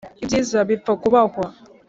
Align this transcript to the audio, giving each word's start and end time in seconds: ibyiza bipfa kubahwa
ibyiza 0.23 0.59
bipfa 0.69 0.91
kubahwa 1.01 1.45